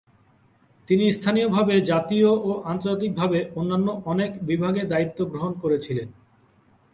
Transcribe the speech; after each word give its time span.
তিনি 0.89 1.05
স্থানীয়ভাবে, 1.11 1.75
জাতীয় 1.91 2.29
ও 2.41 2.51
আন্তর্জাতিকভাবে 2.71 3.39
অন্যান্য 3.55 3.87
অনেক 4.05 4.31
বিভাগে 4.49 4.81
দায়িত্ব 4.83 5.19
গ্রহণ 5.25 5.51
করেছিলেন। 5.63 6.07